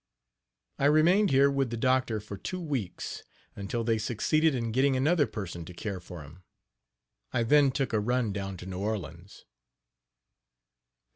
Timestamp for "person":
5.27-5.63